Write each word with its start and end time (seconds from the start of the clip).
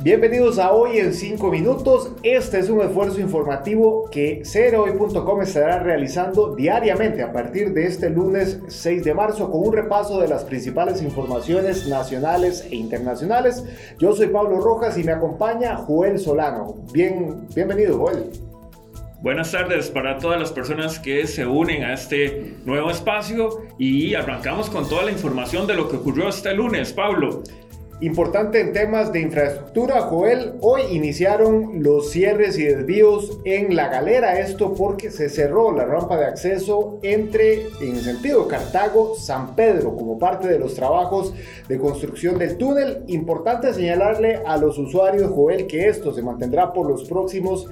Bienvenidos 0.00 0.60
a 0.60 0.70
Hoy 0.70 0.98
en 0.98 1.12
5 1.12 1.50
minutos. 1.50 2.12
Este 2.22 2.60
es 2.60 2.70
un 2.70 2.80
esfuerzo 2.82 3.20
informativo 3.20 4.08
que 4.12 4.42
cerehoy.com 4.44 5.42
estará 5.42 5.80
realizando 5.80 6.54
diariamente 6.54 7.20
a 7.20 7.32
partir 7.32 7.72
de 7.72 7.86
este 7.86 8.08
lunes 8.08 8.60
6 8.68 9.02
de 9.02 9.12
marzo 9.12 9.50
con 9.50 9.66
un 9.66 9.72
repaso 9.72 10.20
de 10.20 10.28
las 10.28 10.44
principales 10.44 11.02
informaciones 11.02 11.88
nacionales 11.88 12.64
e 12.70 12.76
internacionales. 12.76 13.64
Yo 13.98 14.14
soy 14.14 14.28
Pablo 14.28 14.60
Rojas 14.60 14.96
y 14.96 15.02
me 15.02 15.10
acompaña 15.10 15.74
Joel 15.74 16.20
Solano. 16.20 16.76
Bien, 16.92 17.48
bienvenido, 17.56 17.98
Joel. 17.98 18.30
Buenas 19.20 19.50
tardes 19.50 19.90
para 19.90 20.18
todas 20.18 20.38
las 20.38 20.52
personas 20.52 21.00
que 21.00 21.26
se 21.26 21.44
unen 21.44 21.82
a 21.82 21.94
este 21.94 22.54
nuevo 22.64 22.92
espacio 22.92 23.62
y 23.80 24.14
arrancamos 24.14 24.70
con 24.70 24.88
toda 24.88 25.02
la 25.02 25.10
información 25.10 25.66
de 25.66 25.74
lo 25.74 25.88
que 25.88 25.96
ocurrió 25.96 26.28
este 26.28 26.54
lunes, 26.54 26.92
Pablo. 26.92 27.42
Importante 28.00 28.60
en 28.60 28.72
temas 28.72 29.12
de 29.12 29.20
infraestructura, 29.20 30.02
Joel, 30.02 30.52
hoy 30.60 30.82
iniciaron 30.92 31.82
los 31.82 32.12
cierres 32.12 32.56
y 32.56 32.62
desvíos 32.62 33.40
en 33.44 33.74
la 33.74 33.88
galera, 33.88 34.38
esto 34.38 34.72
porque 34.74 35.10
se 35.10 35.28
cerró 35.28 35.72
la 35.72 35.84
rampa 35.84 36.16
de 36.16 36.26
acceso 36.26 37.00
entre, 37.02 37.66
en 37.80 37.96
sentido 37.96 38.46
Cartago-San 38.46 39.56
Pedro, 39.56 39.96
como 39.96 40.16
parte 40.16 40.46
de 40.46 40.60
los 40.60 40.76
trabajos 40.76 41.34
de 41.66 41.76
construcción 41.76 42.38
del 42.38 42.56
túnel. 42.56 43.02
Importante 43.08 43.74
señalarle 43.74 44.42
a 44.46 44.56
los 44.58 44.78
usuarios, 44.78 45.32
Joel, 45.32 45.66
que 45.66 45.88
esto 45.88 46.14
se 46.14 46.22
mantendrá 46.22 46.72
por 46.72 46.88
los 46.88 47.02
próximos 47.08 47.66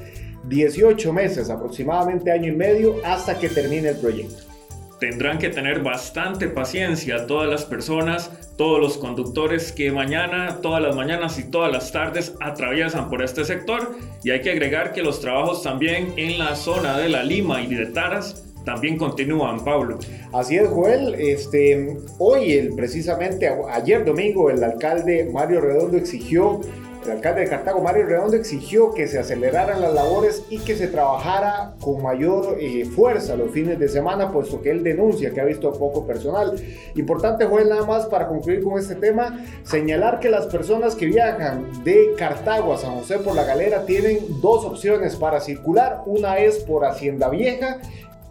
18 0.49 1.13
meses, 1.13 1.51
aproximadamente 1.51 2.33
año 2.33 2.53
y 2.53 2.57
medio, 2.57 2.97
hasta 3.05 3.39
que 3.39 3.49
termine 3.49 3.91
el 3.91 3.97
proyecto. 3.97 4.56
Tendrán 4.99 5.39
que 5.39 5.51
tener 5.51 5.81
bastante 5.81 6.49
paciencia 6.49 7.27
todas 7.27 7.49
las 7.49 7.65
personas, 7.65 8.31
todos 8.57 8.81
los 8.81 8.97
conductores 8.97 9.73
que 9.73 9.93
mañana, 9.93 10.61
todas 10.63 10.83
las 10.83 10.97
mañanas 10.97 11.39
y 11.39 11.51
todas 11.51 11.71
las 11.71 11.93
tardes 11.93 12.35
atraviesan 12.41 13.11
por 13.11 13.23
este 13.23 13.45
sector. 13.45 13.97
Y 14.25 14.31
hay 14.31 14.41
que 14.41 14.53
agregar 14.53 14.93
que 14.93 15.03
los 15.03 15.21
trabajos 15.21 15.63
también 15.63 16.15
en 16.17 16.39
la 16.39 16.57
zona 16.57 16.97
de 16.99 17.11
La 17.11 17.23
Lima 17.23 17.61
y 17.61 17.75
de 17.75 17.87
Taras 17.87 18.43
también 18.67 18.99
continúan, 18.99 19.65
Pablo. 19.65 19.99
Así 20.33 20.57
es, 20.57 20.69
Joel. 20.69 21.15
Este, 21.15 21.99
hoy, 22.19 22.53
el, 22.53 22.75
precisamente 22.75 23.49
ayer 23.71 24.05
domingo, 24.05 24.51
el 24.51 24.63
alcalde 24.65 25.31
Mario 25.33 25.61
Redondo 25.61 25.97
exigió 25.97 26.61
el 27.07 27.13
alcalde 27.13 27.43
de 27.43 27.49
Cartago, 27.49 27.81
Mario 27.81 28.07
Redondo, 28.07 28.37
exigió 28.37 28.93
que 28.93 29.07
se 29.07 29.19
aceleraran 29.19 29.81
las 29.81 29.95
labores 29.95 30.45
y 30.51 30.59
que 30.59 30.75
se 30.75 30.89
trabajara 30.89 31.75
con 31.81 32.03
mayor 32.03 32.59
eh, 32.61 32.85
fuerza 32.85 33.37
los 33.37 33.51
fines 33.53 33.79
de 33.79 33.89
semana, 33.89 34.33
puesto 34.33 34.61
que 34.61 34.71
él 34.71 34.83
denuncia 34.83 35.31
que 35.31 35.41
ha 35.41 35.45
visto 35.45 35.73
poco 35.73 36.07
personal. 36.07 36.55
Importante, 36.95 37.45
Joel, 37.45 37.69
nada 37.69 37.87
más 37.87 38.07
para 38.07 38.29
concluir 38.29 38.63
con 38.63 38.79
este 38.79 38.97
tema, 38.97 39.45
señalar 39.63 40.21
que 40.21 40.29
las 40.29 40.47
personas 40.47 40.95
que 40.95 41.07
viajan 41.07 41.85
de 41.85 42.15
Cartago 42.19 42.75
a 42.75 42.79
San 42.79 42.95
José 42.97 43.19
por 43.19 43.35
la 43.35 43.45
galera 43.45 43.87
tienen 43.87 44.19
dos 44.41 44.65
opciones 44.65 45.17
para 45.17 45.41
circular. 45.41 46.03
Una 46.07 46.39
es 46.39 46.59
por 46.59 46.85
Hacienda 46.85 47.29
Vieja 47.29 47.79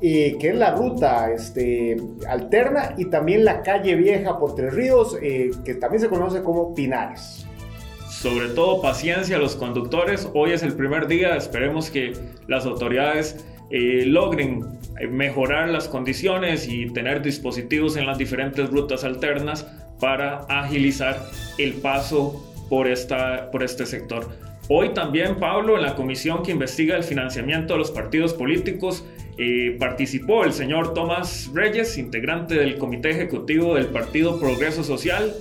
eh, 0.01 0.35
que 0.39 0.49
es 0.49 0.55
la 0.55 0.71
ruta 0.71 1.31
este, 1.31 1.95
alterna, 2.27 2.93
y 2.97 3.05
también 3.05 3.45
la 3.45 3.63
calle 3.63 3.95
vieja 3.95 4.37
por 4.37 4.53
Tres 4.53 4.73
Ríos, 4.73 5.17
eh, 5.21 5.51
que 5.63 5.75
también 5.75 6.01
se 6.01 6.09
conoce 6.09 6.43
como 6.43 6.75
Pinares 6.75 7.45
sobre 8.25 8.47
todo 8.47 8.81
paciencia 8.81 9.35
a 9.35 9.39
los 9.39 9.55
conductores. 9.55 10.27
Hoy 10.33 10.51
es 10.51 10.63
el 10.63 10.73
primer 10.73 11.05
día, 11.05 11.35
esperemos 11.35 11.91
que 11.91 12.13
las 12.47 12.65
autoridades 12.65 13.45
eh, 13.69 14.03
logren 14.07 14.65
eh, 14.99 15.05
mejorar 15.05 15.69
las 15.69 15.87
condiciones 15.87 16.67
y 16.67 16.89
tener 16.89 17.21
dispositivos 17.21 17.97
en 17.97 18.07
las 18.07 18.17
diferentes 18.17 18.67
rutas 18.71 19.03
alternas 19.03 19.67
para 19.99 20.39
agilizar 20.49 21.23
el 21.59 21.73
paso 21.73 22.43
por, 22.67 22.87
esta, 22.87 23.51
por 23.51 23.61
este 23.61 23.85
sector. 23.85 24.27
Hoy 24.69 24.95
también 24.95 25.35
Pablo, 25.39 25.75
en 25.75 25.83
la 25.83 25.93
comisión 25.93 26.41
que 26.41 26.49
investiga 26.51 26.97
el 26.97 27.03
financiamiento 27.03 27.73
de 27.73 27.77
los 27.77 27.91
partidos 27.91 28.33
políticos, 28.33 29.05
eh, 29.37 29.77
participó 29.79 30.45
el 30.45 30.53
señor 30.53 30.95
Tomás 30.95 31.51
Reyes, 31.53 31.99
integrante 31.99 32.55
del 32.55 32.79
Comité 32.79 33.11
Ejecutivo 33.11 33.75
del 33.75 33.85
Partido 33.85 34.39
Progreso 34.39 34.83
Social, 34.83 35.31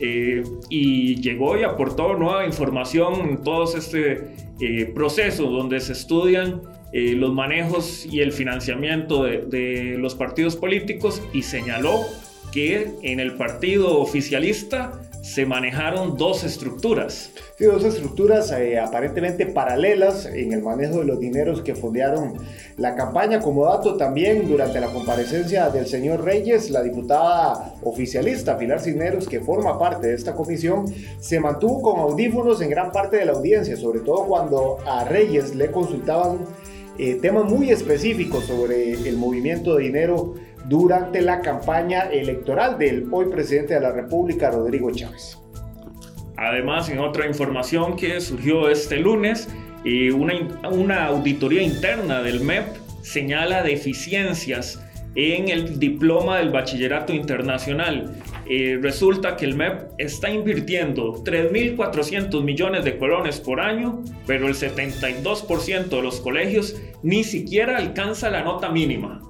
eh, 0.00 0.42
y 0.68 1.20
llegó 1.20 1.58
y 1.58 1.62
aportó 1.62 2.14
nueva 2.14 2.46
información 2.46 3.20
en 3.28 3.42
todo 3.42 3.76
este 3.76 4.34
eh, 4.60 4.90
proceso 4.94 5.44
donde 5.44 5.78
se 5.80 5.92
estudian 5.92 6.62
eh, 6.92 7.12
los 7.14 7.32
manejos 7.34 8.06
y 8.06 8.20
el 8.20 8.32
financiamiento 8.32 9.24
de 9.24 9.96
los 9.98 10.14
partidos 10.14 10.56
políticos 10.56 11.22
y 11.32 11.42
señaló 11.42 12.00
que 12.50 12.92
en 13.02 13.20
el 13.20 13.34
partido 13.34 13.98
oficialista 13.98 15.09
se 15.22 15.44
manejaron 15.44 16.16
dos 16.16 16.44
estructuras. 16.44 17.30
Sí, 17.56 17.64
dos 17.64 17.84
estructuras 17.84 18.50
eh, 18.52 18.78
aparentemente 18.78 19.46
paralelas 19.46 20.26
en 20.26 20.52
el 20.52 20.62
manejo 20.62 21.00
de 21.00 21.04
los 21.04 21.20
dineros 21.20 21.60
que 21.62 21.74
fondearon 21.74 22.34
la 22.76 22.94
campaña. 22.94 23.40
Como 23.40 23.66
dato 23.66 23.96
también, 23.96 24.48
durante 24.48 24.80
la 24.80 24.88
comparecencia 24.88 25.68
del 25.68 25.86
señor 25.86 26.24
Reyes, 26.24 26.70
la 26.70 26.82
diputada 26.82 27.74
oficialista 27.82 28.56
Pilar 28.56 28.80
Cisneros, 28.80 29.28
que 29.28 29.40
forma 29.40 29.78
parte 29.78 30.08
de 30.08 30.14
esta 30.14 30.34
comisión, 30.34 30.86
se 31.18 31.38
mantuvo 31.38 31.82
con 31.82 32.00
audífonos 32.00 32.60
en 32.62 32.70
gran 32.70 32.90
parte 32.90 33.18
de 33.18 33.26
la 33.26 33.32
audiencia, 33.32 33.76
sobre 33.76 34.00
todo 34.00 34.26
cuando 34.26 34.78
a 34.86 35.04
Reyes 35.04 35.54
le 35.54 35.70
consultaban 35.70 36.38
eh, 36.98 37.18
temas 37.20 37.44
muy 37.44 37.70
específicos 37.70 38.44
sobre 38.44 38.92
el 38.92 39.16
movimiento 39.16 39.76
de 39.76 39.84
dinero 39.84 40.34
durante 40.66 41.20
la 41.22 41.40
campaña 41.40 42.02
electoral 42.10 42.78
del 42.78 43.06
hoy 43.10 43.26
presidente 43.30 43.74
de 43.74 43.80
la 43.80 43.92
República, 43.92 44.50
Rodrigo 44.50 44.90
Chávez. 44.90 45.38
Además, 46.36 46.88
en 46.88 47.00
otra 47.00 47.26
información 47.26 47.96
que 47.96 48.20
surgió 48.20 48.70
este 48.70 48.96
lunes, 48.96 49.48
eh, 49.84 50.12
una, 50.12 51.06
auditoría 51.06 51.62
interna 51.62 52.22
del 52.22 52.40
MEP 52.40 52.66
señala 53.02 53.62
deficiencias 53.62 54.82
en 55.14 55.48
el 55.48 55.78
diploma 55.78 56.38
del 56.38 56.50
bachillerato 56.50 57.12
internacional. 57.12 58.14
Eh, 58.48 58.78
resulta 58.80 59.36
que 59.36 59.44
el 59.44 59.54
MEP 59.54 59.90
está 59.98 60.30
invirtiendo 60.30 61.14
3.400 61.24 62.42
millones 62.42 62.84
de 62.84 62.96
colones 62.98 63.40
por 63.40 63.60
año, 63.60 64.02
pero 64.26 64.48
el 64.48 64.54
72% 64.54 65.88
de 65.88 66.02
los 66.02 66.20
colegios 66.20 66.80
ni 67.02 67.24
siquiera 67.24 67.76
alcanza 67.76 68.30
la 68.30 68.42
nota 68.42 68.70
mínima. 68.70 69.20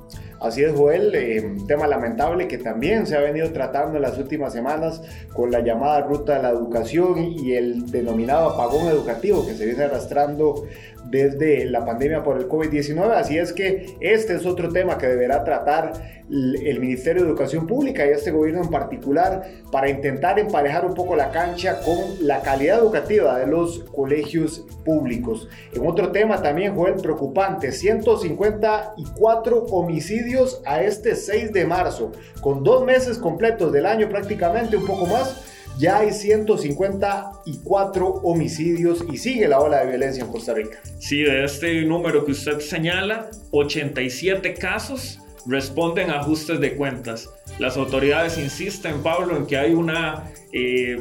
Así 0.40 0.64
es, 0.64 0.72
Joel, 0.72 1.14
eh, 1.14 1.56
tema 1.68 1.86
lamentable 1.86 2.48
que 2.48 2.56
también 2.56 3.06
se 3.06 3.14
ha 3.14 3.20
venido 3.20 3.52
tratando 3.52 3.96
en 3.96 4.02
las 4.02 4.16
últimas 4.16 4.54
semanas 4.54 5.02
con 5.34 5.50
la 5.50 5.60
llamada 5.60 6.00
ruta 6.00 6.36
de 6.36 6.42
la 6.42 6.48
educación 6.48 7.18
y 7.22 7.52
el 7.52 7.90
denominado 7.90 8.48
apagón 8.48 8.88
educativo 8.88 9.46
que 9.46 9.52
se 9.52 9.66
viene 9.66 9.84
arrastrando 9.84 10.64
desde 11.10 11.64
la 11.66 11.84
pandemia 11.84 12.22
por 12.22 12.38
el 12.38 12.48
COVID-19. 12.48 13.10
Así 13.12 13.36
es 13.36 13.52
que 13.52 13.96
este 14.00 14.34
es 14.34 14.46
otro 14.46 14.70
tema 14.70 14.96
que 14.96 15.08
deberá 15.08 15.44
tratar 15.44 16.20
el 16.30 16.78
Ministerio 16.78 17.24
de 17.24 17.28
Educación 17.28 17.66
Pública 17.66 18.06
y 18.06 18.10
este 18.10 18.30
gobierno 18.30 18.62
en 18.62 18.70
particular 18.70 19.44
para 19.72 19.90
intentar 19.90 20.38
emparejar 20.38 20.86
un 20.86 20.94
poco 20.94 21.16
la 21.16 21.32
cancha 21.32 21.80
con 21.80 21.96
la 22.24 22.40
calidad 22.42 22.78
educativa 22.78 23.36
de 23.36 23.48
los 23.48 23.80
colegios 23.80 24.64
públicos. 24.84 25.48
En 25.74 25.84
otro 25.84 26.12
tema 26.12 26.40
también, 26.40 26.76
Joel, 26.76 26.94
preocupante, 27.02 27.72
154 27.72 29.64
homicidios 29.64 30.29
a 30.66 30.82
este 30.82 31.16
6 31.16 31.52
de 31.52 31.64
marzo, 31.66 32.12
con 32.40 32.62
dos 32.62 32.84
meses 32.84 33.18
completos 33.18 33.72
del 33.72 33.86
año 33.86 34.08
prácticamente, 34.08 34.76
un 34.76 34.86
poco 34.86 35.06
más 35.06 35.44
ya 35.78 35.98
hay 35.98 36.12
154 36.12 38.06
homicidios 38.06 39.04
y 39.10 39.16
sigue 39.16 39.48
la 39.48 39.60
ola 39.60 39.80
de 39.80 39.88
violencia 39.88 40.22
en 40.24 40.30
Costa 40.30 40.52
Rica. 40.52 40.78
Sí, 40.98 41.22
de 41.22 41.44
este 41.44 41.82
número 41.82 42.24
que 42.24 42.32
usted 42.32 42.60
señala, 42.60 43.30
87 43.50 44.54
casos 44.54 45.20
responden 45.46 46.10
a 46.10 46.20
ajustes 46.20 46.60
de 46.60 46.76
cuentas. 46.76 47.30
Las 47.58 47.78
autoridades 47.78 48.36
insisten, 48.36 49.02
Pablo, 49.02 49.36
en 49.36 49.46
que 49.46 49.56
hay 49.56 49.72
una... 49.72 50.30
Eh, 50.52 50.98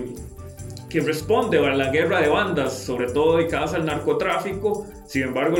que 0.89 1.01
responde 1.01 1.59
a 1.59 1.75
la 1.75 1.91
guerra 1.91 2.21
de 2.21 2.30
bandas, 2.30 2.77
sobre 2.77 3.12
todo 3.12 3.38
dedicadas 3.38 3.74
al 3.74 3.86
narcotráfico. 3.86 4.88
Sin 5.06 5.24
embargo, 5.24 5.57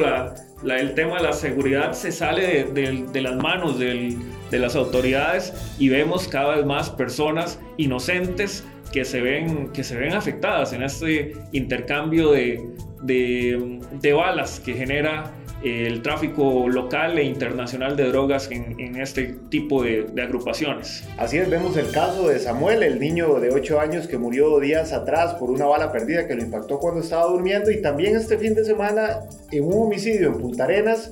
el 0.64 0.94
tema 0.96 1.18
de 1.18 1.24
la 1.24 1.34
seguridad 1.34 1.94
se 1.94 2.12
sale 2.12 2.66
de, 2.66 3.22
las 3.22 3.36
manos 3.36 3.78
de 3.80 4.18
las 4.52 4.76
autoridades 4.76 5.54
y 5.78 5.90
vemos 5.90 6.28
cada 6.28 6.56
vez 6.56 6.66
más 6.66 6.90
personas 6.90 7.60
inocentes 7.78 8.64
que 8.92 9.06
se 9.06 9.22
ven, 9.22 9.72
que 9.72 9.84
se 9.84 9.98
ven 9.98 10.14
afectadas 10.14 10.74
en 10.74 10.84
este 10.84 11.34
intercambio 11.52 12.32
de, 12.32 12.60
de, 13.04 14.14
balas 14.14 14.60
que 14.60 14.74
genera 14.74 15.32
el 15.64 16.02
tráfico 16.02 16.70
local 16.70 17.18
e 17.18 17.24
internacional 17.24 17.98
de 17.98 18.06
drogas 18.06 18.50
en, 18.52 18.80
en 18.80 19.00
este 19.02 19.36
tipo 19.50 19.84
de, 19.84 20.04
de, 20.04 20.22
agrupaciones. 20.22 21.04
Así 21.18 21.38
es, 21.38 21.50
vemos 21.50 21.76
el 21.76 21.92
caso 21.92 22.30
de 22.30 22.40
Samuel, 22.40 22.84
el 22.84 23.00
niño 23.00 23.40
de 23.40 23.52
8 23.52 23.80
años 23.80 24.08
que 24.08 24.18
murió 24.18 24.60
días 24.60 24.94
atrás 24.94 25.34
por 25.36 25.50
una 25.50 25.66
bala 25.66 25.92
perdida 25.92 26.28
que 26.28 26.36
lo 26.36 26.42
impactó 26.42 26.80
cuando 26.80 27.02
estaba 27.02 27.26
durmiendo 27.26 27.72
y 27.72 27.82
también 27.82 28.16
este 28.16 28.38
fin 28.38 28.56
de 28.56 28.64
semana 28.64 29.20
en 29.52 29.66
un 29.66 29.88
homicidio 29.88 30.28
en 30.28 30.38
Punta 30.38 30.64
Arenas 30.64 31.12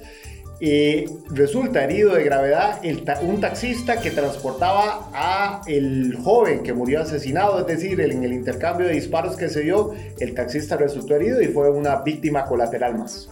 eh, 0.59 1.07
resulta 1.29 1.83
herido 1.83 2.15
de 2.15 2.23
gravedad 2.23 2.81
un 3.21 3.39
taxista 3.39 4.01
que 4.01 4.09
transportaba 4.09 5.11
a 5.13 5.61
el 5.67 6.17
joven 6.23 6.63
que 6.63 6.73
murió 6.73 7.01
asesinado, 7.01 7.59
es 7.59 7.67
decir, 7.67 8.01
en 8.01 8.23
el 8.23 8.33
intercambio 8.33 8.87
de 8.87 8.93
disparos 8.93 9.35
que 9.35 9.49
se 9.49 9.61
dio, 9.61 9.93
el 10.19 10.33
taxista 10.33 10.75
resultó 10.75 11.13
herido 11.13 11.41
y 11.43 11.47
fue 11.47 11.69
una 11.69 11.97
víctima 11.97 12.45
colateral 12.45 12.97
más. 12.97 13.29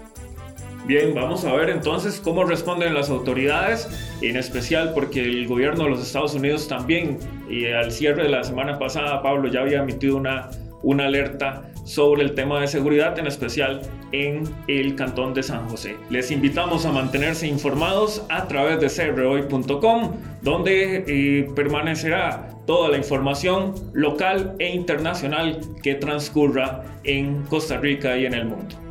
Bien, 0.88 1.16
vamos 1.16 1.44
a 1.46 1.54
ver 1.54 1.72
entonces 1.72 2.22
cómo 2.24 2.44
responden 2.44 2.94
las 2.94 3.10
autoridades, 3.10 3.90
en 4.22 4.38
especial 4.38 4.92
porque 4.94 5.24
el 5.24 5.48
gobierno 5.48 5.86
de 5.86 5.90
los 5.90 6.02
Estados 6.02 6.36
Unidos 6.36 6.68
también, 6.68 7.18
y 7.50 7.66
al 7.66 7.92
cierre 7.92 8.24
de 8.24 8.30
la 8.30 8.44
semana 8.44 8.78
pasada, 8.78 9.24
Pablo 9.24 9.50
ya 9.50 9.62
había 9.62 9.80
emitido 9.80 10.16
una, 10.16 10.52
una 10.84 11.06
alerta 11.06 11.72
sobre 11.86 12.22
el 12.22 12.36
tema 12.36 12.62
de 12.62 12.68
seguridad, 12.68 13.18
en 13.18 13.26
especial 13.26 13.82
en 14.12 14.44
el 14.68 14.96
cantón 14.96 15.34
de 15.34 15.42
San 15.42 15.68
José. 15.70 15.96
Les 16.12 16.30
invitamos 16.30 16.86
a 16.86 16.92
mantenerse 16.92 17.48
informados 17.48 18.24
a 18.30 18.48
través 18.48 18.80
de 18.80 18.88
cbroy.com, 18.88 20.12
donde 20.44 21.04
eh, 21.08 21.48
permanecerá 21.56 22.50
toda 22.68 22.90
la 22.90 22.98
información 22.98 23.74
local 23.94 24.56
e 24.60 24.70
internacional 24.70 25.62
que 25.82 25.96
transcurra 25.96 26.84
en 27.04 27.42
Costa 27.44 27.78
Rica 27.78 28.16
y 28.18 28.28
en 28.28 28.36
el 28.36 28.46
mundo. 28.46 28.85